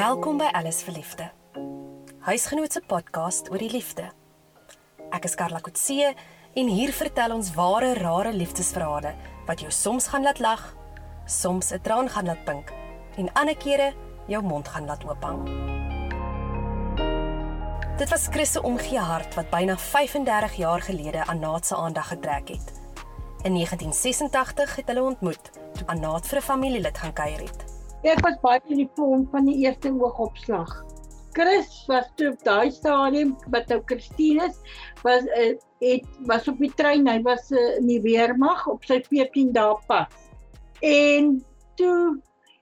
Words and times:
Welkom 0.00 0.38
by 0.40 0.46
Alles 0.56 0.78
vir 0.80 0.94
Liefde. 0.96 1.24
Huisgenootse 2.24 2.80
podcast 2.88 3.50
oor 3.50 3.60
die 3.60 3.68
liefde. 3.68 4.06
Ek 5.12 5.26
is 5.28 5.34
Karla 5.36 5.58
Kotse 5.60 6.14
en 6.56 6.68
hier 6.72 6.92
vertel 6.96 7.34
ons 7.34 7.50
ware 7.52 7.90
rare 7.98 8.30
liefdesverhale 8.32 9.10
wat 9.44 9.60
jou 9.60 9.68
soms 9.68 10.06
gaan 10.08 10.24
laat 10.24 10.40
lag, 10.40 10.62
soms 11.26 11.68
'n 11.76 11.82
traan 11.84 12.08
gaan 12.08 12.30
laat 12.32 12.44
pink 12.48 12.72
en 13.18 13.28
ander 13.34 13.56
kere 13.56 13.92
jou 14.26 14.40
mond 14.42 14.68
gaan 14.68 14.86
laat 14.86 15.04
oophang. 15.04 15.40
Dit 17.98 18.08
was 18.08 18.28
Chris 18.32 18.52
se 18.52 18.62
omgee 18.62 18.98
hart 18.98 19.34
wat 19.34 19.50
byna 19.50 19.76
35 19.76 20.54
jaar 20.54 20.80
gelede 20.80 21.26
aan 21.26 21.40
Naat 21.40 21.66
se 21.66 21.76
aandag 21.76 22.08
getrek 22.08 22.48
het. 22.48 22.72
In 23.42 23.52
1986 23.52 24.76
het 24.76 24.86
hulle 24.86 25.02
ontmoet 25.02 25.50
toe 25.74 25.86
Anaat 25.86 26.26
vir 26.26 26.38
'n 26.38 26.42
familielid 26.42 26.98
gaan 26.98 27.12
kuier 27.12 27.40
het. 27.40 27.69
Ek 28.00 28.22
was 28.24 28.38
baie 28.40 28.60
in 28.72 28.80
die 28.80 28.90
vorm 28.96 29.26
van 29.32 29.44
die 29.44 29.58
eerste 29.66 29.90
oogopslag. 29.92 30.70
Chris 31.36 31.84
was 31.86 32.08
toe 32.16 32.30
op 32.32 32.40
daai 32.46 32.70
stadium 32.72 33.34
wat 33.54 33.70
ou 33.70 33.78
Christinus 33.86 34.56
was 35.04 35.26
uh, 35.36 35.52
het 35.84 36.06
was 36.26 36.48
op 36.50 36.58
die 36.58 36.72
trein, 36.80 37.06
hy 37.06 37.20
was 37.22 37.52
uh, 37.52 37.76
in 37.76 37.86
die 37.90 38.00
weermag 38.02 38.64
op 38.72 38.84
sy 38.88 38.98
14 39.06 39.52
dae 39.54 39.76
pas. 39.90 40.08
En 40.80 41.36
toe 41.78 42.16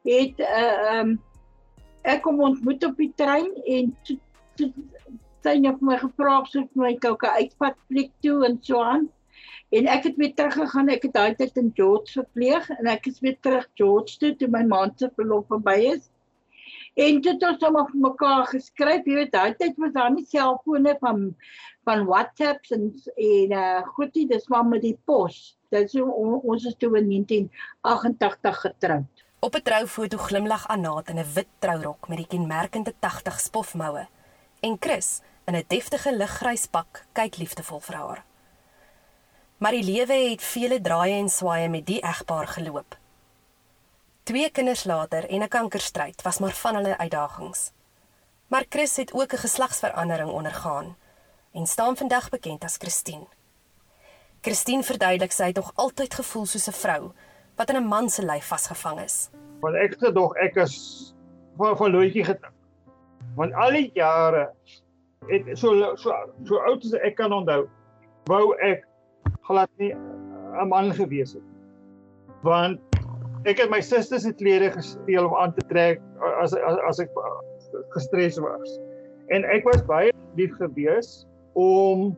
het 0.08 0.42
uh, 0.42 0.98
um 0.98 1.16
ek 2.08 2.22
kom 2.26 2.42
ontmoet 2.42 2.84
op 2.86 2.98
die 2.98 3.12
trein 3.20 3.48
en 3.66 3.94
toe, 4.06 4.18
toe 4.58 4.72
sy 5.46 5.54
het 5.62 5.82
my 5.84 5.98
gevra 6.02 6.40
of 6.42 6.50
sy 6.50 6.64
my 6.78 6.92
koue 7.02 7.30
uitvat 7.38 7.78
plek 7.92 8.10
toe 8.26 8.40
en 8.48 8.58
so 8.66 8.82
aan. 8.82 9.08
En 9.68 9.86
ek 9.86 10.04
het 10.08 10.16
weer 10.16 10.34
teruggegaan. 10.34 10.88
Ek 10.88 11.02
het 11.02 11.12
daai 11.12 11.34
tyd 11.34 11.56
in 11.60 11.72
George 11.74 12.12
verpleeg 12.12 12.70
en 12.78 12.86
ek 12.86 13.06
is 13.10 13.20
weer 13.20 13.36
terug 13.40 13.66
George 13.74 14.16
toe 14.18 14.36
toe 14.36 14.48
my 14.48 14.64
maand 14.64 14.98
se 14.98 15.10
verlof 15.16 15.46
verby 15.52 15.76
is. 15.94 16.08
En 16.98 17.20
dit 17.20 17.42
het 17.42 17.62
ons 17.62 17.82
op 17.82 17.92
mekaar 17.94 18.46
geskryf. 18.50 19.04
Jy 19.06 19.20
weet, 19.20 19.32
daai 19.32 19.54
tyd 19.60 19.76
was 19.78 19.92
daar 19.94 20.10
nie 20.14 20.26
selfone 20.26 20.96
van 21.00 21.28
van 21.88 22.04
WhatsApps 22.04 22.72
en 22.76 22.90
en 23.16 23.52
uh 23.56 23.82
goedie, 23.96 24.26
dis 24.28 24.48
maar 24.48 24.66
met 24.66 24.82
die 24.82 24.96
pos. 25.04 25.56
Dit 25.72 25.94
is 25.94 26.00
on, 26.00 26.40
ons 26.42 26.64
is 26.64 26.76
toe 26.76 26.90
in 26.98 27.08
1988 27.08 28.60
getroud. 28.64 29.24
Op 29.40 29.54
'n 29.54 29.62
troufoto 29.62 30.18
glimlag 30.18 30.68
Anaat 30.68 31.08
in 31.08 31.18
'n 31.18 31.32
wit 31.34 31.48
trourok 31.58 32.08
met 32.08 32.16
die 32.18 32.26
kenmerkende 32.26 32.94
80 32.98 33.40
spofmoue. 33.40 34.06
En 34.60 34.76
Chris 34.80 35.20
in 35.46 35.54
'n 35.54 35.64
deftige 35.68 36.16
liggrys 36.16 36.66
pak 36.66 37.06
kyk 37.12 37.36
liefdevol 37.36 37.80
vir 37.80 37.96
haar. 37.96 38.27
Maar 39.58 39.74
die 39.74 39.84
lewe 39.84 40.14
het 40.30 40.42
vele 40.42 40.80
draaie 40.80 41.16
en 41.18 41.28
swaaye 41.28 41.68
met 41.68 41.86
die 41.86 41.98
egpaar 42.00 42.46
geloop. 42.46 42.94
Twee 44.22 44.50
kinders 44.50 44.84
later 44.84 45.28
en 45.28 45.42
'n 45.42 45.48
kankerstryd 45.48 46.22
was 46.22 46.38
maar 46.38 46.52
van 46.52 46.74
hulle 46.74 46.98
uitdagings. 46.98 47.72
Maar 48.46 48.64
Chris 48.68 48.96
het 48.96 49.12
ook 49.12 49.32
'n 49.32 49.36
geslagsverandering 49.36 50.30
ondergaan 50.30 50.96
en 51.52 51.66
staan 51.66 51.96
vandag 51.96 52.28
bekend 52.28 52.64
as 52.64 52.76
Christine. 52.76 53.26
Christine 54.40 54.82
verduidelik 54.82 55.32
sy 55.32 55.44
het 55.44 55.56
nog 55.56 55.72
altyd 55.74 56.14
gevoel 56.14 56.46
soos 56.46 56.68
'n 56.68 56.72
vrou 56.72 57.12
wat 57.56 57.70
in 57.70 57.76
'n 57.76 57.86
man 57.86 58.10
se 58.10 58.22
lyf 58.24 58.46
vasgevang 58.46 59.00
is. 59.00 59.30
Want 59.60 59.74
ek 59.74 59.90
het 59.90 59.98
gedog 59.98 60.34
ek 60.36 60.56
is 60.56 61.14
van 61.56 61.76
van 61.76 61.90
loetjie 61.90 62.24
getrek. 62.24 62.52
Want 63.34 63.54
al 63.54 63.70
die 63.70 63.90
jare 63.94 64.54
het 65.26 65.58
so 65.58 65.96
so 65.96 66.14
so 66.44 66.56
oud 66.56 66.84
as 66.84 66.92
ek 66.92 67.14
kan 67.14 67.32
onthou, 67.32 67.68
wou 68.24 68.56
ek 68.58 68.86
glad 69.48 69.70
nie 69.80 69.94
'n 69.94 70.68
man 70.68 70.92
gewees 70.92 71.32
het. 71.32 71.48
Want 72.42 72.80
ek 73.44 73.58
het 73.62 73.70
my 73.70 73.80
susters 73.80 74.22
se 74.22 74.32
klere 74.32 74.70
gesteel 74.74 75.26
om 75.26 75.34
aan 75.34 75.54
te 75.54 75.64
trek 75.68 76.00
as 76.42 76.54
as, 76.54 76.78
as 76.88 77.00
ek 77.00 77.10
gestres 77.94 78.38
was. 78.38 78.78
En 79.28 79.44
ek 79.44 79.64
was 79.64 79.84
baie 79.88 80.12
lief 80.36 80.54
gewees 80.56 81.26
om 81.54 82.16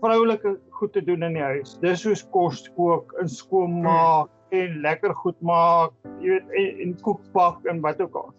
vroulike 0.00 0.56
goed 0.78 0.92
te 0.92 1.02
doen 1.04 1.22
in 1.22 1.38
die 1.38 1.42
huis. 1.42 1.76
Dis 1.82 2.02
soos 2.04 2.24
kos 2.34 2.66
kook, 2.76 3.14
en 3.20 3.28
skoonmaak 3.28 4.28
hmm. 4.28 4.58
en 4.58 4.80
lekker 4.80 5.14
goed 5.14 5.38
maak, 5.40 5.94
jy 6.22 6.38
weet 6.38 6.58
en, 6.60 6.82
en 6.86 6.96
kook 7.02 7.22
bak 7.34 7.64
en 7.70 7.82
wat 7.84 8.00
ook 8.00 8.14
al. 8.22 8.32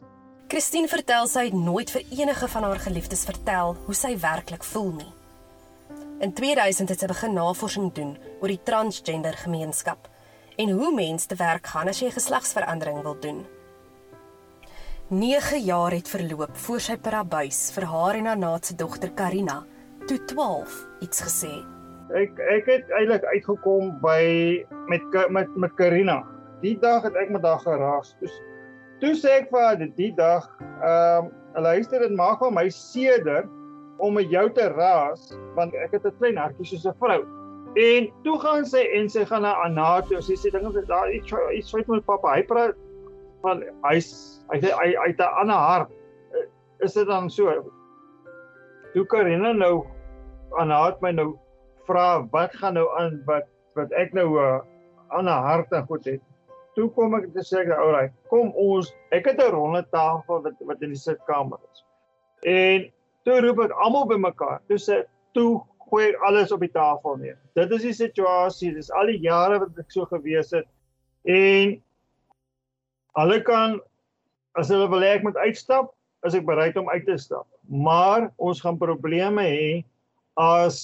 Christine 0.49 0.89
vertel 0.89 1.27
sy 1.29 1.45
het 1.51 1.53
nooit 1.53 1.91
vir 1.93 2.07
enige 2.17 2.47
van 2.49 2.65
haar 2.65 2.79
geliefdes 2.81 3.21
vertel 3.29 3.75
hoe 3.85 3.95
sy 3.95 4.15
werklik 4.17 4.65
voel 4.65 4.93
nie. 4.97 5.11
In 6.19 6.33
2000 6.33 6.89
het 6.91 6.99
sy 6.99 7.07
begin 7.07 7.31
navorsing 7.31 7.93
doen 7.95 8.09
oor 8.41 8.51
die 8.51 8.59
transgender 8.67 9.37
gemeenskap 9.39 10.09
en 10.59 10.71
hoe 10.75 10.89
mense 10.91 11.29
te 11.31 11.35
werk 11.39 11.69
gaan 11.71 11.87
as 11.87 12.01
jy 12.03 12.09
geslagsverandering 12.11 12.97
wil 13.05 13.15
doen. 13.23 13.37
9 15.07 15.61
jaar 15.63 15.95
het 15.95 16.11
verloop 16.11 16.57
voor 16.65 16.83
sy 16.83 16.97
per 16.99 17.15
abuis 17.21 17.59
vir 17.71 17.87
haar 17.87 18.19
en 18.19 18.27
haar 18.27 18.41
naat 18.41 18.67
se 18.67 18.75
dogter 18.75 19.13
Karina 19.15 19.61
toe 20.09 20.17
12 20.27 20.75
iets 21.07 21.23
gesê. 21.23 21.53
Ek 22.11 22.41
ek 22.57 22.67
het 22.67 22.91
eintlik 22.99 23.23
uitgekom 23.31 23.93
by 24.03 24.19
met 24.91 25.15
met 25.31 25.55
met 25.55 25.77
Karina. 25.79 26.17
Die 26.59 26.75
dag 26.83 27.07
het 27.07 27.15
ek 27.15 27.31
met 27.31 27.47
haar 27.47 27.63
geraas. 27.63 28.11
Toe 28.19 28.33
toe 28.99 29.13
sê 29.15 29.37
ek 29.39 29.47
vir 29.53 29.63
haar 29.63 29.79
die 29.79 30.11
dag, 30.19 30.51
ehm 30.83 31.31
um, 31.31 31.63
luister 31.63 32.03
dit 32.03 32.11
maak 32.19 32.43
van 32.43 32.53
my 32.53 32.67
seder 32.69 33.47
om 33.99 34.13
met 34.17 34.29
jou 34.31 34.45
te 34.55 34.67
raas 34.73 35.33
want 35.55 35.75
ek 35.75 35.91
het 35.97 36.05
'n 36.05 36.17
klein 36.17 36.37
hartjie 36.37 36.65
soos 36.65 36.85
'n 36.85 36.97
vrou. 36.99 37.21
En 37.75 38.09
toe 38.23 38.39
gaan 38.39 38.65
sy 38.65 38.81
en 38.97 39.09
sy 39.09 39.25
gaan 39.25 39.41
na 39.41 39.53
Anato. 39.63 40.19
Sy 40.21 40.33
sê 40.33 40.51
dinge 40.51 40.71
vir 40.73 40.85
daar 40.85 41.11
iets 41.13 41.33
iets 41.33 41.73
met 41.87 42.05
pappa 42.05 42.33
hy 42.35 42.43
praat 42.43 42.75
van 43.41 43.63
hy 43.83 43.97
sê 43.99 44.71
hy 44.73 44.95
hy 44.95 45.07
het 45.07 45.19
'n 45.19 45.35
ander 45.41 45.55
hart. 45.55 45.91
Is 46.79 46.93
dit 46.93 47.07
dan 47.07 47.29
so? 47.29 47.71
Toe 48.93 49.05
Karina 49.05 49.53
nou 49.53 49.85
Anaat 50.57 51.01
my 51.01 51.11
nou 51.11 51.37
vra 51.85 52.27
wat 52.31 52.55
gaan 52.55 52.73
nou 52.73 52.87
aan 52.97 53.21
wat 53.25 53.47
wat 53.75 53.91
ek 53.91 54.13
nou 54.13 54.27
'n 54.37 54.43
uh, 54.43 54.59
ander 55.09 55.33
hart 55.33 55.71
en 55.71 55.85
goed 55.85 56.05
het. 56.05 56.21
Toe 56.75 56.89
kom 56.89 57.15
ek 57.15 57.33
te 57.33 57.41
sê, 57.41 57.65
"Alraai, 57.65 58.11
kom 58.29 58.51
ons, 58.55 58.93
ek 59.11 59.25
het 59.25 59.39
'n 59.39 59.51
ronde 59.51 59.85
tafel 59.91 60.41
wat 60.41 60.53
wat 60.59 60.81
in 60.81 60.89
die 60.89 61.03
sitkamer 61.07 61.59
is." 61.71 61.85
En 62.43 62.91
toe 63.27 63.39
roep 63.43 63.63
ek 63.65 63.75
almal 63.83 64.07
bymekaar. 64.09 64.61
Toe 64.69 64.79
sê 64.81 65.03
toe 65.37 65.59
gooi 65.89 66.13
alles 66.27 66.53
op 66.55 66.63
die 66.63 66.71
tafel 66.73 67.17
neer. 67.21 67.37
Dit 67.57 67.71
is 67.75 67.85
die 67.85 67.95
situasie. 67.97 68.73
Dis 68.75 68.91
al 68.93 69.11
die 69.11 69.21
jare 69.25 69.59
wat 69.63 69.79
ek 69.81 69.93
so 69.93 70.07
gewees 70.09 70.53
het. 70.55 70.67
En 71.29 71.77
hulle 73.19 73.39
kan 73.45 73.79
as 74.59 74.71
hulle 74.73 74.89
wil 74.91 75.05
ek 75.05 75.23
moet 75.23 75.37
uitstap, 75.39 75.93
as 76.25 76.35
ek 76.35 76.47
bereid 76.47 76.77
om 76.79 76.89
uit 76.91 77.05
te 77.07 77.17
stap. 77.21 77.47
Maar 77.69 78.29
ons 78.41 78.61
gaan 78.63 78.79
probleme 78.79 79.45
hê 79.45 79.69
as 80.39 80.79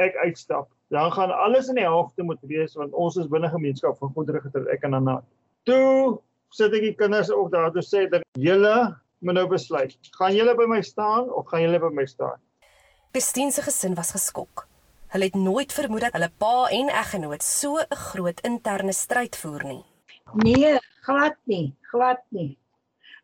ek 0.00 0.16
uitstap. 0.24 0.70
Dan 0.90 1.12
gaan 1.14 1.30
alles 1.30 1.68
in 1.70 1.78
die 1.78 1.86
helfte 1.86 2.24
moet 2.26 2.40
wees 2.50 2.74
want 2.78 2.94
ons 2.98 3.18
is 3.20 3.30
binne 3.30 3.50
gemeenskap 3.52 3.98
van 4.00 4.10
goedere 4.16 4.42
getrek 4.42 4.72
ek 4.74 4.88
en 4.88 4.98
Anna. 4.98 5.20
Toe 5.68 6.18
sit 6.54 6.74
ek 6.74 6.88
die 6.88 6.96
kinders 6.98 7.30
ook 7.30 7.52
daar 7.54 7.70
toe 7.74 7.84
sê 7.86 8.06
dat 8.10 8.26
julle 8.38 8.90
moet 9.20 9.36
nou 9.36 9.46
besluit. 9.48 9.96
Gaan 10.16 10.34
julle 10.34 10.54
by 10.56 10.66
my 10.68 10.80
staan 10.84 11.28
of 11.32 11.48
gaan 11.50 11.64
julle 11.64 11.80
by 11.82 11.90
my 11.94 12.06
staan? 12.08 12.40
Christine 13.12 13.52
se 13.52 13.62
gesin 13.62 13.94
was 13.98 14.12
geskok. 14.16 14.66
Hulle 15.10 15.26
het 15.28 15.34
nooit 15.34 15.72
vermoed 15.74 16.06
dat 16.06 16.16
hulle 16.16 16.30
pa 16.38 16.68
en 16.70 16.92
eggenoot 17.02 17.42
so 17.42 17.78
'n 17.78 17.96
groot 18.10 18.40
interne 18.40 18.92
stryd 18.92 19.36
voer 19.36 19.64
nie. 19.64 19.84
Nee, 20.34 20.78
glad 21.02 21.36
nie, 21.44 21.74
glad 21.80 22.22
nie. 22.28 22.58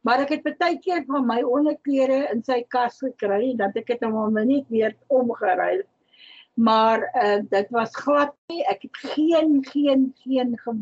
Maar 0.02 0.20
ek 0.20 0.28
het 0.28 0.58
baie 0.58 0.78
keer 0.78 1.04
van 1.06 1.26
my 1.26 1.42
onderklere 1.42 2.28
in 2.32 2.42
sy 2.42 2.62
kas 2.68 2.98
gekry 2.98 3.56
dat 3.56 3.76
ek 3.76 3.86
dit 3.86 4.02
hom 4.02 4.34
net 4.34 4.68
weer 4.68 4.96
omgeruil. 5.06 5.82
Maar 6.54 7.00
uh 7.24 7.40
dit 7.50 7.70
was 7.70 7.96
glad 7.96 8.34
nie. 8.48 8.64
Ek 8.64 8.82
het 8.82 8.96
geen 8.96 9.64
geen 9.64 10.14
geen 10.24 10.58
ge, 10.58 10.72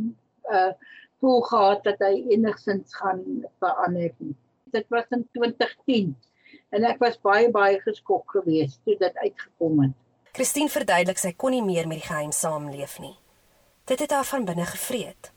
uh 0.52 0.72
voel 1.20 1.40
gehad 1.40 1.84
dat 1.84 1.98
hy 1.98 2.24
enigsins 2.28 2.94
gaan 2.94 3.44
verander 3.60 4.10
nie 4.18 4.34
dit 4.74 4.86
was 4.94 5.10
in 5.14 5.26
2010 5.32 6.14
en 6.74 6.86
ek 6.88 7.02
was 7.02 7.20
baie 7.22 7.50
baie 7.54 7.78
geskok 7.84 8.38
geweest 8.38 8.80
toe 8.84 8.96
dit 8.98 9.20
uitgekom 9.22 9.84
het. 9.84 9.94
Christine 10.34 10.70
verduidelik 10.72 11.20
sy 11.22 11.30
kon 11.38 11.54
nie 11.54 11.62
meer 11.62 11.86
met 11.86 12.00
die 12.00 12.08
geheim 12.08 12.32
saamleef 12.34 12.98
nie. 13.02 13.14
Dit 13.86 14.02
het 14.02 14.14
haar 14.16 14.26
van 14.26 14.46
binne 14.48 14.66
gevreet. 14.66 15.30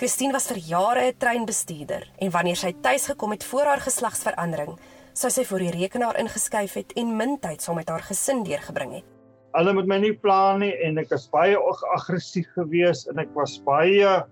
Christine 0.00 0.34
was 0.34 0.48
vir 0.50 0.58
jare 0.58 1.04
'n 1.12 1.18
treinbestuurder 1.18 2.08
en 2.18 2.30
wanneer 2.30 2.56
sy 2.56 2.72
tuis 2.82 3.06
gekom 3.06 3.30
het 3.30 3.44
voor 3.44 3.66
haar 3.70 3.80
geslagsverandering, 3.80 4.78
sou 5.12 5.30
sy 5.30 5.44
voor 5.44 5.58
die 5.58 5.70
rekenaar 5.70 6.18
ingeskuif 6.18 6.74
het 6.74 6.92
en 6.96 7.16
min 7.16 7.38
tyd 7.38 7.62
saam 7.62 7.76
met 7.76 7.88
haar 7.88 8.02
gesin 8.02 8.42
deurgebring 8.42 8.92
het. 8.94 9.04
Hulle 9.52 9.72
met 9.72 9.86
my 9.86 9.98
nie 9.98 10.14
plan 10.14 10.58
nie 10.58 10.72
en 10.82 10.98
ek 10.98 11.10
was 11.10 11.28
baie 11.30 11.56
aggressief 11.94 12.48
geweest 12.56 13.06
en 13.08 13.18
ek 13.18 13.28
was 13.34 13.58
baie 13.62 14.24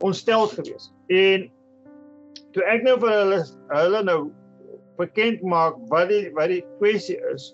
ontsteld 0.00 0.52
geweest. 0.52 0.92
En 1.08 1.50
toe 2.54 2.64
ek 2.70 2.84
nou 2.86 2.96
vir 3.02 3.14
hulle 3.14 3.40
hulle 3.72 4.02
nou 4.08 4.20
bekend 5.00 5.42
maak 5.42 5.78
wat 5.92 6.10
die 6.12 6.28
wat 6.36 6.52
die 6.52 6.62
kwessie 6.78 7.18
is. 7.32 7.52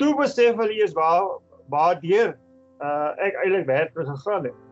Toe 0.00 0.12
besef 0.18 0.56
hulle 0.60 0.76
eers 0.76 0.94
waar 0.96 1.28
waar 1.72 1.98
deur 2.02 2.36
uh 2.84 3.10
ek 3.24 3.36
eintlik 3.44 3.66
werk 3.68 3.96
het 3.96 4.08
gegaan 4.12 4.48
het. 4.50 4.62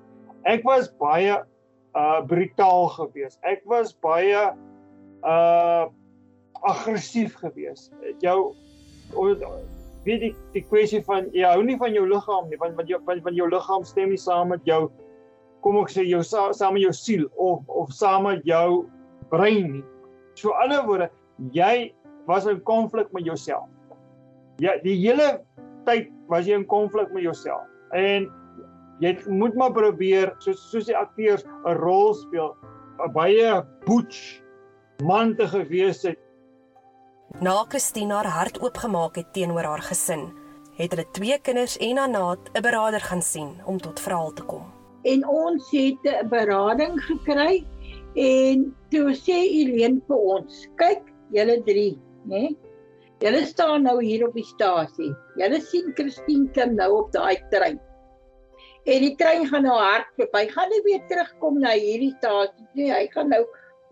Ek 0.44 0.64
was 0.68 0.90
baie 1.00 1.40
uh 1.94 2.20
brutaal 2.30 2.88
geweest. 2.98 3.38
Ek 3.42 3.64
was 3.70 3.94
baie 4.04 4.50
uh 5.24 5.84
aggressief 6.64 7.36
geweest. 7.42 7.92
Jou 8.24 8.54
weet 10.04 10.20
die 10.20 10.34
die 10.52 10.64
kwessie 10.68 11.00
van 11.04 11.28
jy 11.32 11.46
hou 11.48 11.62
nie 11.64 11.78
van 11.80 11.94
jou 11.96 12.04
liggaam 12.08 12.48
nie, 12.50 12.58
want 12.60 12.76
want 12.76 12.88
jou 12.88 13.00
want, 13.08 13.24
want 13.24 13.36
jou 13.36 13.48
liggaam 13.48 13.84
stem 13.88 14.12
nie 14.12 14.20
saam 14.20 14.52
met 14.52 14.64
jou 14.68 14.88
kom 15.64 15.78
ek 15.80 15.92
sê 15.94 16.04
jou 16.04 16.20
saam 16.24 16.76
met 16.76 16.84
jou 16.84 16.92
siel 16.92 17.24
of 17.40 17.64
of 17.68 17.92
saam 17.96 18.28
met 18.28 18.44
jou 18.48 18.84
brein 19.30 19.72
nie. 19.72 19.84
So 20.34 20.50
ander 20.50 20.84
woorde, 20.86 21.10
jy 21.52 21.94
was 22.26 22.46
in 22.46 22.62
konflik 22.62 23.12
met 23.12 23.24
jouself. 23.24 23.68
Ja, 24.62 24.76
die 24.82 24.96
hele 24.96 25.42
tyd 25.84 26.10
was 26.28 26.46
jy 26.46 26.54
in 26.54 26.66
konflik 26.66 27.12
met 27.12 27.22
jouself. 27.22 27.66
En 27.92 28.30
jy 29.00 29.16
moet 29.26 29.54
maar 29.54 29.72
probeer 29.72 30.34
soos 30.38 30.70
soos 30.70 30.86
die 30.86 30.96
akteurs 30.96 31.44
'n 31.44 31.76
rol 31.78 32.14
speel, 32.14 32.56
'n 33.00 33.12
baie 33.12 33.62
butch 33.86 34.42
man 35.02 35.34
te 35.36 35.46
gewees 35.48 36.02
het 36.02 36.18
Na 37.40 37.64
Christina 37.68 38.14
haar 38.14 38.30
hart 38.30 38.60
oopgemaak 38.62 39.16
het 39.18 39.32
teenoor 39.34 39.66
haar 39.66 39.82
gesin, 39.82 40.28
het 40.78 40.92
hulle 40.94 41.04
twee 41.16 41.38
kinders 41.42 41.74
en 41.82 41.98
Anaat 41.98 42.50
'n 42.54 42.62
beraader 42.62 43.00
gaan 43.00 43.22
sien 43.22 43.58
om 43.66 43.80
tot 43.80 44.00
verhaal 44.00 44.32
te 44.32 44.42
kom. 44.42 44.62
En 45.02 45.26
ons 45.26 45.70
het 45.70 45.98
'n 46.04 46.28
berading 46.28 47.00
gekry 47.00 47.66
en 48.20 48.68
toe 48.92 49.14
sê 49.18 49.36
Eileen 49.42 50.00
vir 50.08 50.28
ons, 50.36 50.60
kyk, 50.80 51.08
julle 51.34 51.58
drie, 51.66 51.94
né? 52.30 52.48
Julle 53.22 53.44
staan 53.48 53.86
nou 53.88 53.98
hier 54.02 54.26
op 54.26 54.34
die 54.36 54.46
stasie. 54.46 55.12
Julle 55.40 55.60
sien 55.64 55.92
Christine 55.96 56.50
klim 56.54 56.74
nou 56.76 56.90
op 57.00 57.12
daai 57.14 57.38
trein. 57.52 57.78
En 58.84 59.00
die 59.00 59.14
trein 59.16 59.46
gaan 59.48 59.64
nou 59.64 59.78
hard 59.80 60.10
verby. 60.18 60.44
Hy 60.44 60.50
gaan 60.52 60.68
nie 60.74 60.82
weer 60.84 61.06
terugkom 61.08 61.62
na 61.62 61.72
hierdie 61.72 62.12
stasie 62.18 62.66
nie. 62.76 62.90
Hy 62.92 63.06
gaan 63.14 63.32
nou 63.32 63.40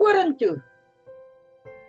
orentoe 0.03 0.59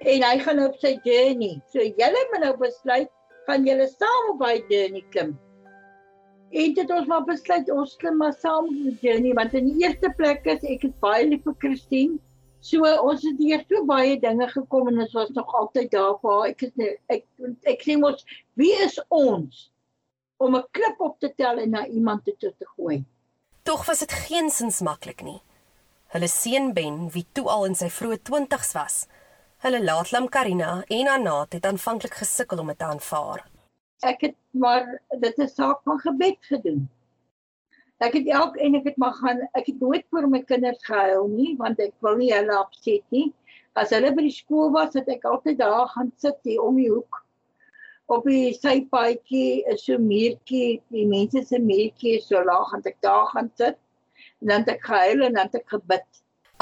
en 0.04 0.24
hy 0.24 0.38
gaan 0.44 0.62
op 0.64 0.76
sy 0.82 0.94
journey. 1.08 1.58
So 1.72 1.84
julle 1.84 2.24
moet 2.32 2.46
nou 2.46 2.54
besluit 2.60 3.12
gaan 3.48 3.68
julle 3.68 3.88
saam 3.92 4.32
op 4.34 4.44
daai 4.44 4.64
journey 4.70 5.04
klim. 5.16 5.34
En 6.54 6.74
dit 6.78 6.92
ons 6.96 7.08
maar 7.10 7.24
besluit 7.26 7.70
ons 7.74 7.96
klim 8.02 8.20
maar 8.22 8.36
saam 8.38 8.70
die 8.74 8.94
journey 9.02 9.34
want 9.38 9.56
in 9.58 9.72
die 9.72 9.86
eerste 9.86 10.12
plek 10.18 10.46
is 10.54 10.66
ek 10.76 10.86
is 10.90 10.96
baie 11.02 11.26
lief 11.28 11.46
vir 11.48 11.56
Christine. 11.64 12.20
So 12.64 12.88
ons 12.88 13.24
het 13.26 13.40
hier 13.42 13.64
so 13.68 13.82
baie 13.90 14.20
dinge 14.22 14.48
gekom 14.52 14.92
en 14.92 15.02
ons 15.06 15.16
was 15.18 15.32
nog 15.38 15.56
altyd 15.62 15.90
daar 15.96 16.20
vir 16.22 16.36
haar. 16.36 16.52
Ek 16.52 16.62
is 16.68 16.76
nie, 16.80 16.92
ek 17.12 17.26
ek 17.74 17.88
sê 17.88 17.98
mos 18.00 18.22
wie 18.60 18.74
is 18.86 19.00
ons 19.10 19.70
om 20.38 20.56
'n 20.56 20.70
klip 20.78 21.02
op 21.02 21.18
te 21.20 21.34
tel 21.38 21.60
en 21.64 21.74
na 21.78 21.88
iemand 21.88 22.26
toe 22.26 22.38
te 22.40 22.70
gooi. 22.76 23.04
Tog 23.64 23.86
was 23.88 24.00
dit 24.00 24.12
geensins 24.12 24.82
maklik 24.82 25.24
nie. 25.24 25.42
Hulle 26.14 26.28
seun 26.28 26.74
Ben, 26.74 27.10
wie 27.10 27.26
toe 27.34 27.50
al 27.50 27.66
in 27.66 27.76
sy 27.76 27.90
vroeë 27.90 28.20
20's 28.30 28.74
was, 28.76 29.08
Hulle 29.64 29.80
laatlam 29.80 30.26
Karina 30.28 30.84
en 30.92 31.08
Anat 31.08 31.54
het 31.56 31.66
aanvanklik 31.66 32.18
gesukkel 32.20 32.60
om 32.60 32.68
dit 32.68 32.78
te 32.78 32.84
aanvaar. 32.84 33.46
Ek 34.04 34.22
het 34.28 34.36
maar 34.52 34.86
dit 35.22 35.40
is 35.46 35.56
saak 35.56 35.82
van 35.88 36.00
gebed 36.04 36.40
gedoen. 36.52 36.84
Ek 38.04 38.18
het 38.18 38.28
elk 38.28 38.58
en 38.60 38.76
ek 38.76 38.90
het 38.92 38.98
maar 39.00 39.14
gaan 39.16 39.42
ek 39.54 39.70
het 39.72 39.80
nooit 39.80 40.06
vir 40.12 40.28
my 40.28 40.42
kinders 40.48 40.82
gehuil 40.84 41.30
nie 41.32 41.54
want 41.60 41.80
ek 41.80 41.94
wil 42.06 42.18
nie 42.20 42.34
hulle 42.34 42.58
opset 42.60 43.06
nie. 43.16 43.30
As 43.80 43.94
hulle 43.96 44.12
by 44.14 44.28
die 44.28 44.36
skool 44.36 44.74
was, 44.74 44.94
het 44.94 45.08
ek 45.10 45.24
altyd 45.26 45.58
daar 45.62 45.88
gaan 45.96 46.12
sit 46.22 46.38
hier 46.46 46.62
om 46.62 46.76
die 46.78 46.92
hoek 46.92 47.24
op 48.12 48.28
die 48.28 48.52
sypaadjie, 48.58 49.64
is 49.72 49.86
so 49.88 49.98
muurtjie, 50.02 50.82
die 50.94 51.06
mense 51.10 51.44
se 51.48 51.60
muurtjie 51.62 52.20
so 52.22 52.44
laag 52.44 52.76
en 52.76 52.84
ek 52.92 53.00
daar 53.06 53.30
gaan 53.32 53.50
sit. 53.60 53.80
En 54.44 54.52
dan 54.52 54.66
het 54.66 54.76
ek 54.76 54.86
gehuil 54.90 55.28
en 55.30 55.40
dan 55.40 55.50
het 55.50 55.62
ek 55.62 55.76
gebid. 55.78 56.08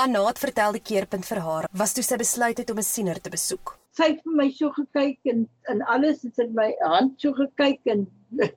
Anaat 0.01 0.39
vertel 0.39 0.77
die 0.77 0.85
keerpunt 0.85 1.27
vir 1.27 1.43
haar 1.45 1.69
was 1.77 1.93
toe 1.97 2.05
sy 2.05 2.17
besluit 2.21 2.57
het 2.61 2.69
om 2.71 2.79
'n 2.79 2.91
siener 2.93 3.19
te 3.21 3.29
besoek. 3.29 3.80
Sy 4.01 4.07
het 4.15 4.21
vir 4.25 4.33
my 4.33 4.47
so 4.57 4.73
gekyk 4.73 5.29
en 5.29 5.43
en 5.69 5.81
alles 5.93 6.23
het 6.25 6.39
in 6.41 6.55
my 6.57 6.71
hand 6.81 7.21
so 7.21 7.35
gekyk 7.37 7.89
en 7.93 8.07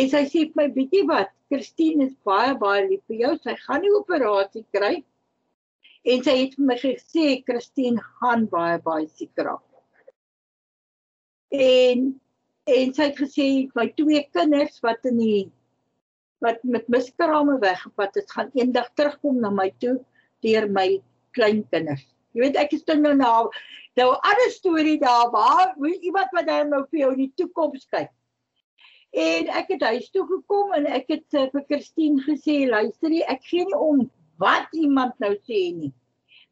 en 0.00 0.06
sy 0.08 0.22
sê 0.30 0.44
vir 0.46 0.56
my 0.56 0.64
bietjie 0.72 1.02
wat, 1.10 1.34
Christine 1.52 2.06
is 2.06 2.14
baie 2.24 2.54
baie 2.62 2.86
lief 2.86 3.02
vir 3.10 3.18
jou. 3.20 3.32
Sy 3.44 3.56
gaan 3.66 3.82
nie 3.84 3.90
operasie 3.98 4.62
kry. 4.72 4.94
En 6.08 6.24
sy 6.24 6.36
het 6.38 6.54
vir 6.56 6.68
my 6.70 6.76
gesê 6.80 7.26
Christine 7.44 8.00
gaan 8.22 8.46
baie 8.54 8.78
baie 8.86 9.04
siek 9.18 9.44
raak. 9.44 9.66
En 11.52 12.06
en 12.70 12.94
sy 12.96 13.10
het 13.10 13.20
gesê 13.20 13.48
my 13.76 13.90
twee 13.98 14.22
kinders 14.32 14.80
wat 14.86 15.04
in 15.10 15.20
die 15.20 15.42
wat 16.40 16.64
met 16.64 16.88
miskrame 16.88 17.58
weggevat 17.60 18.16
het, 18.16 18.32
gaan 18.32 18.48
eendag 18.56 18.88
terugkom 18.96 19.42
na 19.44 19.52
my 19.52 19.68
toe 19.84 19.98
deur 20.46 20.70
my 20.72 20.88
kleinkinders. 21.36 22.06
Jy 22.32 22.44
weet 22.44 22.56
ek 22.56 22.72
is 22.76 22.84
toe 22.86 22.96
nou 22.98 23.14
nou 23.18 23.50
nou 23.98 24.08
'n 24.12 24.22
ander 24.30 24.50
storie 24.50 24.98
daar 24.98 25.30
waar 25.30 25.74
iemand 26.00 26.30
wat 26.36 26.46
dan 26.46 26.68
nou 26.68 26.84
vir 26.90 27.00
jou 27.00 27.12
in 27.12 27.22
die 27.26 27.32
toekoms 27.36 27.86
kyk. 27.90 28.10
En 29.10 29.48
ek 29.48 29.68
het 29.74 29.82
huis 29.82 30.10
toe 30.10 30.26
gekom 30.26 30.72
en 30.72 30.86
ek 30.86 31.08
het 31.10 31.34
uh, 31.34 31.48
vir 31.50 31.64
Christine 31.66 32.22
gesê, 32.22 32.68
luister 32.70 33.10
jy, 33.10 33.24
ek 33.26 33.42
gee 33.42 33.64
nie 33.66 33.74
om 33.76 34.10
wat 34.38 34.70
iemand 34.72 35.18
nou 35.18 35.34
sê 35.34 35.74
nie. 35.74 35.92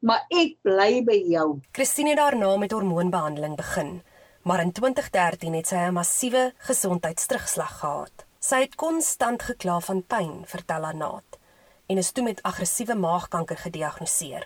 Maar 0.03 0.27
ek 0.31 0.59
bly 0.63 1.03
by 1.07 1.19
jou. 1.31 1.61
Christine 1.73 2.11
het 2.11 2.19
daarna 2.19 2.57
met 2.57 2.75
hormoonbehandeling 2.75 3.57
begin, 3.57 4.03
maar 4.43 4.61
in 4.61 4.73
2013 4.73 5.55
het 5.55 5.67
sy 5.67 5.87
'n 5.87 5.95
massiewe 5.95 6.53
gesondheidsterugslag 6.59 7.79
gehad. 7.79 8.27
Sy 8.41 8.61
het 8.67 8.75
konstant 8.75 9.43
gekla 9.43 9.81
van 9.81 10.03
pyn, 10.03 10.45
vertel 10.47 10.85
Anaat 10.85 11.39
en 11.89 11.97
is 11.97 12.13
toe 12.13 12.25
met 12.25 12.43
aggressiewe 12.43 12.95
maagkanker 12.95 13.57
gediagnoseer. 13.57 14.45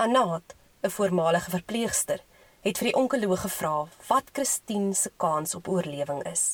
Anaat, 0.00 0.54
'n 0.82 0.90
voormalige 0.90 1.50
verpleegster, 1.50 2.20
het 2.60 2.78
vir 2.78 2.86
die 2.88 2.98
onkoloog 3.00 3.40
gevra 3.40 3.72
wat 4.08 4.30
Christine 4.32 4.94
se 4.94 5.10
kans 5.16 5.54
op 5.58 5.68
oorlewing 5.68 6.22
is. 6.30 6.44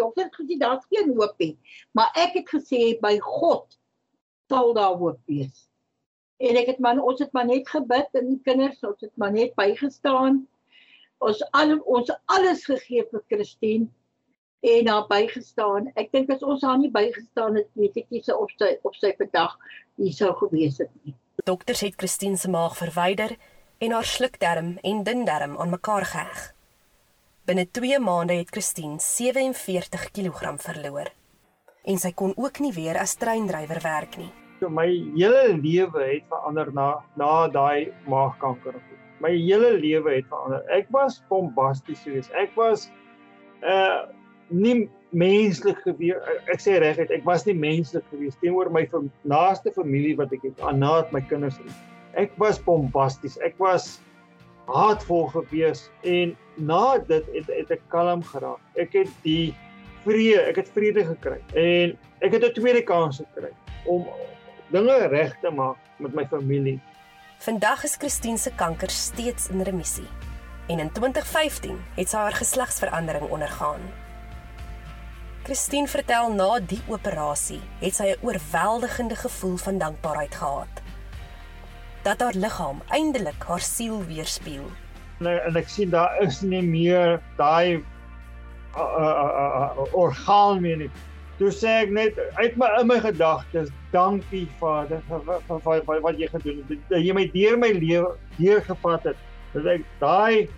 Dokter 0.00 0.24
het 0.24 0.34
gesê 0.40 0.56
daar's 0.58 0.88
geen 0.90 1.14
hoop 1.14 1.38
nie, 1.38 1.54
maar 1.92 2.10
ek 2.24 2.34
het 2.40 2.50
gesê 2.54 2.80
by 3.06 3.12
God 3.18 3.78
sal 4.50 4.74
daar 4.74 4.98
hoop 4.98 5.20
wees. 5.30 5.68
En 6.42 6.58
ek 6.58 6.74
het 6.74 6.82
maar 6.82 6.98
ons 6.98 7.22
het 7.22 7.32
maar 7.32 7.46
net 7.46 7.70
gebid 7.70 8.10
en 8.18 8.28
die 8.34 8.42
kinders 8.42 8.82
ons 8.82 9.00
het 9.06 9.16
maar 9.16 9.32
net 9.32 9.54
bygestaan. 9.54 10.42
Ons 11.18 11.46
al 11.62 11.78
ons 11.78 12.10
alles 12.26 12.66
gegee 12.66 13.06
vir 13.12 13.22
Christine 13.30 13.86
en 14.60 14.90
daar 14.90 15.06
bygestaan. 15.06 15.92
Ek 15.94 16.10
dink 16.10 16.34
as 16.34 16.42
ons 16.42 16.66
haar 16.66 16.82
nie 16.82 16.90
bygestaan 16.90 17.62
het, 17.62 17.70
weet 17.78 18.02
ek 18.02 18.10
nie 18.10 18.26
se 18.26 18.34
of 18.34 18.50
sy 18.58 18.74
of 18.82 18.98
sy 18.98 19.14
vandag 19.22 19.54
hier 20.02 20.12
sou 20.12 20.34
gewees 20.42 20.82
het 20.82 20.90
nie. 21.04 21.14
Dokters 21.44 21.82
het 21.84 21.98
Christine 22.00 22.38
se 22.40 22.48
maag 22.48 22.72
verwyder 22.78 23.34
en 23.78 23.92
haar 23.92 24.06
slukdarm 24.08 24.78
en 24.80 25.02
dundarm 25.04 25.58
aan 25.60 25.74
mekaar 25.74 26.06
geheg. 26.08 26.54
Binne 27.44 27.66
2 27.70 27.98
maande 28.00 28.38
het 28.38 28.48
Christine 28.48 28.96
47 28.98 30.06
kg 30.16 30.54
verloor. 30.64 31.10
En 31.84 32.00
sy 32.00 32.14
kon 32.16 32.32
ook 32.40 32.62
nie 32.64 32.72
weer 32.72 32.96
as 32.96 33.12
treindrywer 33.20 33.82
werk 33.84 34.16
nie. 34.16 34.30
So 34.62 34.72
my 34.72 34.88
hele 34.88 35.58
lewe 35.60 36.06
het 36.14 36.24
verander 36.32 36.72
na 36.72 36.88
na 37.20 37.48
daai 37.52 37.92
maagkanker. 38.08 38.80
My 39.20 39.36
hele 39.36 39.74
lewe 39.76 40.16
het 40.16 40.32
verander. 40.32 40.64
Ek 40.72 40.88
was 40.96 41.20
bombasties 41.28 42.06
geweest. 42.08 42.32
Ek 42.32 42.56
was 42.56 42.88
uh 43.60 44.08
nie 44.48 44.88
menslik 45.14 45.78
gewees 45.86 46.18
ek 46.52 46.60
sê 46.60 46.78
reguit 46.82 47.10
ek 47.10 47.24
was 47.24 47.46
nie 47.46 47.54
menslik 47.54 48.04
gewees 48.10 48.36
teenoor 48.42 48.70
my 48.70 48.86
naaste 49.24 49.72
familie 49.74 50.16
wat 50.16 50.32
ek 50.32 50.48
het 50.50 50.60
aanhaat 50.60 51.12
my 51.12 51.22
kinders 51.30 51.60
ek 52.14 52.34
was 52.38 52.58
bombasties 52.58 53.38
ek 53.42 53.58
was 53.58 53.98
haatvol 54.66 55.28
gewees 55.28 55.88
en 56.02 56.36
na 56.56 56.98
dit 56.98 57.26
het, 57.34 57.48
het 57.48 57.70
ek 57.74 57.82
kalm 57.92 58.22
geraak. 58.24 58.60
Ek 58.80 58.94
het 58.96 59.10
die 59.24 59.54
vrede 60.04 60.44
ek 60.50 60.62
het 60.62 60.70
vrede 60.76 61.04
gekry 61.08 61.40
en 61.58 61.96
ek 62.24 62.36
het 62.36 62.44
'n 62.44 62.54
tweede 62.54 62.82
kans 62.82 63.20
gekry 63.20 63.52
om 63.86 64.06
dinge 64.70 65.08
reg 65.08 65.36
te 65.40 65.50
maak 65.50 65.76
met 65.98 66.14
my 66.14 66.26
familie. 66.26 66.80
Vandag 67.38 67.84
is 67.84 67.96
Christine 67.96 68.38
se 68.38 68.50
kanker 68.50 68.90
steeds 68.90 69.48
in 69.48 69.60
remissie 69.60 70.08
en 70.68 70.78
in 70.78 70.92
2015 70.92 71.76
het 71.96 72.08
sy 72.08 72.16
haar 72.16 72.32
geslagsverandering 72.32 73.28
ondergaan 73.30 73.80
Christine 75.44 75.84
vertel 75.92 76.30
na 76.32 76.54
die 76.64 76.80
operasie 76.88 77.60
het 77.82 77.98
sy 77.98 78.06
'n 78.12 78.22
oorweldigende 78.24 79.16
gevoel 79.16 79.56
van 79.60 79.78
dankbaarheid 79.78 80.34
gehad. 80.34 80.80
Dat 82.02 82.20
haar 82.20 82.32
liggaam 82.34 82.80
eindelik 82.88 83.44
haar 83.48 83.60
siel 83.60 84.00
weerspieël. 84.04 84.70
En, 85.20 85.26
en 85.44 85.56
ek 85.56 85.68
sien 85.68 85.90
daar 85.90 86.16
is 86.22 86.40
nie 86.40 86.62
meer 86.62 87.20
daai 87.36 87.76
uh, 87.76 88.80
uh, 88.80 89.68
uh, 89.76 89.84
orgaan 89.92 90.60
meer 90.60 90.76
nie. 90.76 90.90
Toe 91.36 91.52
sê 91.52 91.76
ek 91.84 91.90
net 91.92 92.16
uit 92.40 92.56
my 92.56 92.72
in 92.80 92.86
my 92.86 92.98
gedagtes, 93.04 93.68
dankie 93.92 94.48
Vader 94.58 95.02
vir, 95.08 95.20
vir, 95.28 95.60
vir, 95.60 95.84
vir 95.84 96.00
wat 96.00 96.18
jy 96.18 96.28
gedoen 96.32 96.64
het. 96.68 96.98
Jy 97.04 97.12
my 97.12 97.28
deur 97.36 97.58
my 97.58 97.72
lewe 97.84 98.16
deurgevat 98.40 99.12
het. 99.12 99.16
Dat 99.52 99.66
ek 99.76 99.84
daai 100.00 100.48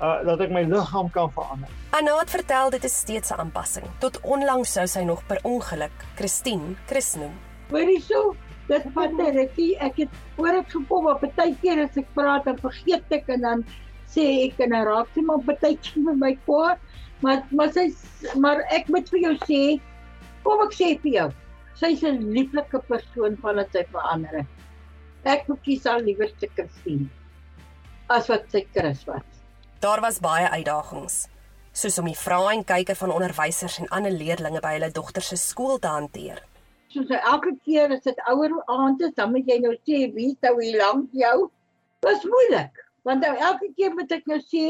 uh, 0.00 0.24
dat 0.26 0.40
ek 0.40 0.52
my 0.54 0.62
liggaam 0.68 1.10
kan 1.14 1.30
verander. 1.34 1.70
Anna 1.96 2.18
het 2.20 2.30
vertel 2.30 2.70
dit 2.74 2.84
is 2.84 2.96
steeds 3.04 3.30
'n 3.30 3.40
aanpassing. 3.40 3.86
Tot 4.00 4.20
onlangs 4.20 4.72
sou 4.72 4.86
sy 4.86 5.04
nog 5.04 5.22
per 5.26 5.40
ongeluk 5.42 6.04
Christine 6.16 6.76
Chris 6.86 7.14
noem. 7.14 7.34
Hoorie 7.70 8.00
so, 8.00 8.36
dit 8.68 8.84
vat 8.94 9.12
'n 9.12 9.32
rukkie. 9.36 9.78
Ek 9.78 9.96
het 9.96 10.08
oor 10.36 10.52
dit 10.52 10.70
gekom 10.70 11.06
op 11.06 11.22
'n 11.22 11.32
tydjie 11.36 11.82
as 11.84 11.96
ek 11.96 12.06
praat 12.14 12.44
dan 12.44 12.58
vergeet 12.58 13.10
ek 13.10 13.28
en 13.28 13.40
dan 13.40 13.64
sê 14.06 14.46
ek 14.46 14.60
en 14.60 14.72
haar 14.72 14.86
raak 14.86 15.08
sy 15.14 15.20
maar 15.20 15.38
baie 15.38 15.76
keer 15.76 16.02
met 16.02 16.16
my 16.16 16.38
kwaad. 16.44 16.78
Maar 17.22 17.42
maar 17.50 17.72
sy 17.72 17.92
maar 18.36 18.60
ek 18.70 18.88
moet 18.88 19.08
vir 19.08 19.20
jou 19.20 19.36
sê, 19.48 19.80
kom 20.44 20.60
ek 20.66 20.72
sê 20.72 21.00
vir 21.02 21.12
jou, 21.12 21.30
sy's 21.74 22.02
'n 22.02 22.32
lieflike 22.32 22.78
persoon 22.88 23.36
van 23.36 23.56
dit 23.56 23.72
sy 23.72 23.84
verander 23.92 24.38
het. 24.38 24.46
Ek 25.24 25.46
kies 25.64 25.86
al 25.86 26.00
liewer 26.00 26.30
te 26.38 26.46
Christine 26.54 27.08
as 28.08 28.28
wat 28.28 28.50
sy 28.50 28.66
Chris 28.72 29.04
was. 29.06 29.35
Daar 29.86 30.00
was 30.00 30.16
baie 30.18 30.48
uitdagings, 30.50 31.14
soos 31.70 31.96
om 32.00 32.08
die 32.10 32.18
vrae 32.18 32.56
en 32.56 32.64
kyke 32.66 32.94
van 32.98 33.12
onderwysers 33.14 33.76
en 33.78 33.90
ander 33.94 34.10
leerdlinge 34.10 34.58
by 34.64 34.72
hulle 34.74 34.88
dogter 34.96 35.22
se 35.22 35.36
skool 35.38 35.78
te 35.78 35.92
hanteer. 35.92 36.40
Soos 36.90 37.12
elke 37.18 37.52
keer 37.68 37.94
as 37.94 38.02
dit 38.02 38.18
ouer 38.32 38.56
aande 38.74 39.06
is, 39.06 39.14
dan 39.14 39.30
moet 39.30 39.46
jy 39.46 39.60
nou 39.62 39.76
sê 39.86 40.00
wie 40.16 40.32
sou 40.42 40.52
hier 40.58 40.80
lank 40.80 41.14
jou. 41.14 41.36
Was 42.02 42.26
moeilik, 42.32 42.82
want 43.06 43.22
nou 43.22 43.30
elke 43.50 43.70
keer 43.78 43.94
moet 43.94 44.16
ek 44.18 44.26
nou 44.32 44.40
sê 44.48 44.64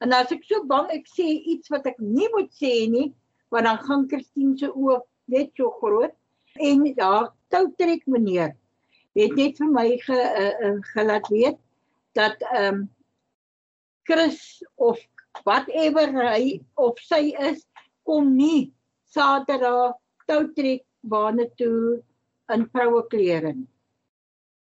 en 0.00 0.16
as 0.16 0.32
ek 0.32 0.48
so 0.48 0.64
bang 0.72 0.88
ek 0.96 1.12
sê 1.12 1.28
iets 1.52 1.74
wat 1.74 1.90
ek 1.92 2.00
nie 2.00 2.30
moet 2.32 2.48
sê 2.56 2.72
nie, 2.94 3.10
want 3.52 3.68
dan 3.68 3.84
gaan 3.84 4.08
Christine 4.14 4.56
se 4.64 4.72
oë 4.72 4.96
net 5.36 5.52
so 5.60 5.74
groot 5.82 6.16
en 6.72 6.88
ja, 6.88 7.12
tou 7.52 7.66
trek 7.76 8.08
meneer 8.16 8.56
het 9.20 9.36
net 9.36 9.60
vir 9.60 9.76
my 9.76 9.88
ge, 10.08 10.24
uh, 10.24 10.50
uh, 10.70 10.76
gelaat 10.96 11.28
weet 11.36 11.60
dat 12.16 12.40
ehm 12.54 12.80
um, 12.80 12.84
Chris 14.06 14.62
of 14.76 14.98
whatever 15.44 16.06
hy 16.22 16.60
of 16.76 16.98
sy 17.02 17.34
is 17.50 17.64
kom 18.06 18.34
nie 18.36 18.72
Saterdag 19.14 19.96
tou 20.28 20.48
trek 20.56 20.82
bane 21.02 21.46
toe 21.58 22.00
in 22.52 22.66
vroue 22.72 23.04
klere 23.10 23.52
nie. 23.54 23.68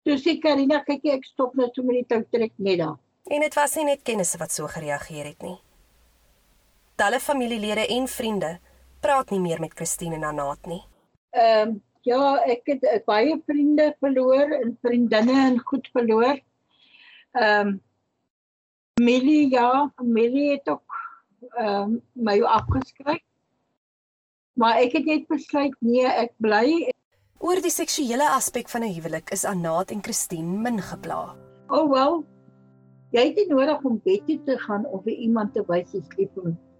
Toe 0.06 0.16
sê 0.16 0.38
Karina, 0.40 0.80
kyk 0.86 1.04
ek 1.18 1.26
stop 1.28 1.56
net 1.58 1.74
so 1.76 1.84
met 1.84 2.00
die 2.00 2.06
tou 2.08 2.22
trek 2.32 2.54
net 2.56 2.80
daar. 2.80 2.96
En 3.28 3.44
dit 3.44 3.56
was 3.58 3.74
nie 3.76 3.90
net 3.90 4.04
kennisse 4.06 4.38
wat 4.40 4.54
so 4.54 4.70
gereageer 4.72 5.26
het 5.28 5.42
nie. 5.44 5.58
Talle 6.98 7.20
familielede 7.20 7.84
en 7.94 8.08
vriende 8.08 8.54
praat 9.04 9.30
nie 9.30 9.42
meer 9.42 9.60
met 9.60 9.74
Christine 9.76 10.16
en 10.16 10.24
Anaat 10.30 10.70
nie. 10.70 10.80
Ehm 11.36 11.74
um, 11.74 11.76
ja, 12.08 12.38
ek 12.48 12.70
het 12.70 12.84
uh, 12.88 13.00
baie 13.04 13.34
vriende 13.44 13.90
verloor 14.00 14.54
en 14.56 14.72
vriendinne 14.80 15.34
en 15.50 15.60
goed 15.70 15.90
verloor. 15.92 16.40
Ehm 17.36 17.74
um, 17.74 17.76
Millie 18.98 19.50
ja, 19.50 19.92
Millie 20.02 20.50
het 20.50 20.68
ook 20.68 20.82
ehm 21.56 21.82
um, 21.82 22.02
my 22.12 22.40
afgeskryf. 22.42 23.22
Maar 24.58 24.80
ek 24.82 24.92
het 24.98 25.04
net 25.04 25.26
besluit 25.30 25.74
nee, 25.80 26.06
ek 26.06 26.32
bly. 26.42 26.90
Oor 27.38 27.60
die 27.62 27.70
seksuele 27.70 28.26
aspek 28.34 28.68
van 28.68 28.82
'n 28.82 28.94
huwelik 28.94 29.30
is 29.30 29.44
Anaat 29.44 29.90
en 29.94 30.02
Christine 30.02 30.58
min 30.62 30.82
gepla. 30.82 31.36
Oh 31.68 31.86
well. 31.90 32.24
Jy 33.10 33.22
het 33.26 33.36
nie 33.36 33.46
nodig 33.48 33.84
om 33.84 34.00
bed 34.04 34.26
toe 34.26 34.42
te 34.44 34.58
gaan 34.58 34.86
of 34.86 35.04
vir 35.04 35.12
iemand 35.12 35.54
te 35.54 35.62
wys 35.68 35.92
jy 35.92 36.02
lief 36.16 36.34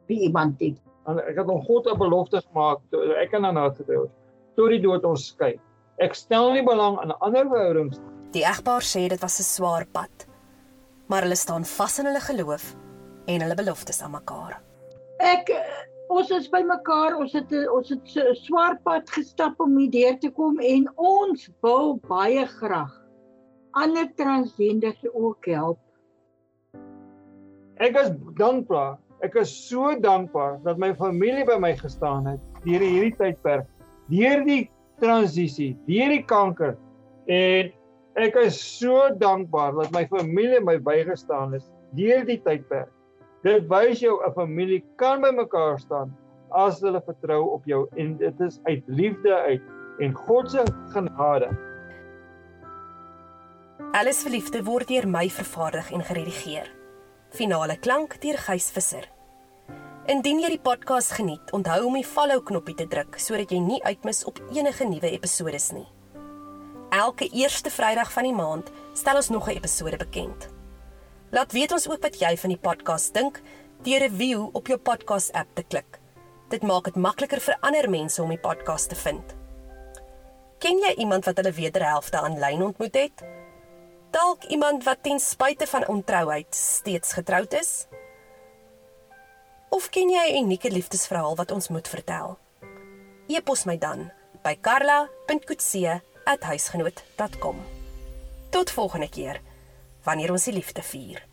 vir 0.07 0.17
iemand 0.17 0.61
nie. 0.61 0.77
En 1.07 1.19
ek 1.19 1.37
het 1.37 1.47
hom 1.47 1.63
God 1.63 1.87
'n 1.87 1.99
belofte 1.99 2.43
gemaak 2.51 2.81
ek 3.23 3.33
en 3.33 3.45
Anaat 3.45 3.79
het. 3.79 4.11
Tot 4.57 4.69
die 4.69 4.81
dood 4.81 5.05
ons 5.05 5.27
skei. 5.27 5.61
Ek 5.99 6.15
stel 6.15 6.53
nie 6.53 6.63
belang 6.63 6.99
aan 6.99 7.19
ander 7.21 7.47
verhoudings. 7.49 8.01
Die 8.33 8.45
egpaar 8.45 8.83
sê 8.83 9.09
dit 9.09 9.21
was 9.21 9.39
'n 9.39 9.43
swaar 9.43 9.87
pad, 9.87 10.28
maar 11.09 11.25
hulle 11.27 11.37
staan 11.37 11.65
vas 11.65 11.99
in 11.99 12.09
hulle 12.11 12.21
geloof 12.21 12.75
en 13.27 13.45
hulle 13.45 13.57
beloftes 13.59 14.03
aan 14.03 14.15
mekaar. 14.17 14.59
Ek 15.19 15.51
eh, 15.53 15.65
ons 16.13 16.31
is 16.31 16.49
by 16.53 16.63
mekaar, 16.69 17.17
ons 17.19 17.33
het 17.33 17.51
'n 17.53 17.69
ons 17.69 17.89
het 17.89 18.17
'n 18.17 18.35
swaar 18.45 18.79
pad 18.85 19.11
gestap 19.11 19.61
om 19.61 19.77
hier 19.79 19.91
deur 19.91 20.19
te 20.19 20.31
kom 20.31 20.61
en 20.61 20.89
ons 20.97 21.51
wil 21.63 21.99
baie 22.09 22.47
graag 22.47 22.95
ander 23.73 24.09
transgenders 24.15 25.03
ook 25.13 25.47
help. 25.47 25.79
Ek 27.79 27.97
is 27.97 28.11
dankbaar. 28.39 28.99
Ek 29.23 29.35
is 29.35 29.51
so 29.69 29.95
dankbaar 30.01 30.59
dat 30.63 30.79
my 30.79 30.93
familie 30.95 31.45
by 31.45 31.59
my 31.59 31.75
gestaan 31.77 32.27
het 32.27 32.41
deur 32.65 32.83
hierdie 32.83 33.15
tydperk, 33.19 33.67
deur 34.11 34.45
die 34.47 34.71
transisie, 35.03 35.77
deur 35.87 36.09
die 36.15 36.25
kanker 36.27 36.77
en 37.27 37.73
ek 38.23 38.37
is 38.43 38.59
so 38.59 39.09
dankbaar 39.21 39.75
dat 39.77 39.93
my 39.95 40.07
familie 40.11 40.61
my 40.65 40.79
bygestaan 40.83 41.53
het 41.57 41.67
deur 41.99 42.25
die 42.27 42.41
tydperk. 42.43 42.91
Dit 43.47 43.69
wys 43.71 44.01
jou 44.01 44.19
'n 44.25 44.35
familie 44.35 44.83
kan 44.97 45.21
by 45.21 45.31
mekaar 45.31 45.79
staan 45.79 46.17
as 46.51 46.81
hulle 46.81 47.01
vertrou 47.05 47.43
op 47.55 47.65
jou 47.65 47.87
en 47.97 48.17
dit 48.17 48.41
is 48.41 48.61
uit 48.65 48.83
liefde 48.87 49.35
uit 49.35 49.63
en 50.01 50.15
God 50.15 50.51
se 50.51 50.65
genade. 50.93 51.49
Alles 53.93 54.23
verliefde 54.23 54.65
word 54.65 54.89
deur 54.89 55.09
my 55.09 55.29
vervaardig 55.31 55.93
en 55.93 56.03
geredigeer. 56.05 56.67
Finale 57.31 57.77
klank 57.79 58.21
deur 58.21 58.39
Gys 58.39 58.71
Visser. 58.71 59.09
Indien 60.09 60.41
jy 60.41 60.49
die 60.49 60.63
podcast 60.65 61.13
geniet, 61.13 61.53
onthou 61.53 61.85
om 61.85 61.95
die 61.95 62.07
follow 62.07 62.41
knoppie 62.43 62.75
te 62.75 62.87
druk 62.89 63.19
sodat 63.21 63.51
jy 63.53 63.59
nie 63.61 63.83
uitmis 63.85 64.25
op 64.25 64.41
enige 64.51 64.85
nuwe 64.89 65.11
episode 65.11 65.61
nie. 65.75 65.98
Elke 66.99 67.29
eerste 67.29 67.71
Vrydag 67.71 68.11
van 68.11 68.27
die 68.27 68.35
maand 68.35 68.71
stel 68.99 69.21
ons 69.21 69.29
nog 69.31 69.47
'n 69.47 69.55
episode 69.55 69.97
bekend. 69.97 70.49
Laat 71.31 71.53
weet 71.53 71.73
ons 71.73 71.89
ook 71.89 72.03
wat 72.03 72.19
jy 72.19 72.37
van 72.37 72.51
die 72.51 72.59
podcast 72.59 73.15
dink 73.15 73.41
deur 73.83 74.01
'n 74.01 74.11
review 74.11 74.49
op 74.53 74.67
jou 74.67 74.79
podcast 74.79 75.33
app 75.33 75.49
te 75.55 75.63
klik. 75.63 76.01
Dit 76.49 76.63
maak 76.63 76.85
dit 76.85 76.97
makliker 76.97 77.41
vir 77.41 77.57
ander 77.61 77.91
mense 77.91 78.23
om 78.23 78.29
die 78.29 78.39
podcast 78.39 78.89
te 78.89 78.95
vind. 78.95 79.37
Ken 80.59 80.79
jy 80.79 80.95
iemand 80.97 81.25
wat 81.25 81.37
hulle 81.37 81.53
wederhelfte 81.53 82.21
aanlyn 82.21 82.63
ontmoet 82.63 82.95
het? 82.95 83.25
Dalk 84.11 84.45
iemand 84.45 84.85
wat 84.85 85.03
ten 85.03 85.21
spyte 85.21 85.67
van 85.67 85.87
ontrouheid 85.87 86.55
steeds 86.55 87.13
getroud 87.13 87.53
is? 87.53 87.87
Of 89.69 89.89
ken 89.89 90.09
jy 90.11 90.33
'n 90.33 90.45
unieke 90.45 90.71
liefdesverhaal 90.71 91.37
wat 91.37 91.51
ons 91.51 91.69
moet 91.69 91.89
vertel? 91.89 92.39
E-pos 93.29 93.65
my 93.65 93.79
dan 93.79 94.13
by 94.43 94.59
karla.coetzee@huisgenoot.com. 96.29 97.57
Tot 98.51 98.71
volgende 98.71 99.09
keer 99.09 99.41
wanneer 100.03 100.31
ons 100.31 100.45
die 100.45 100.53
liefde 100.53 100.83
vier. 100.83 101.28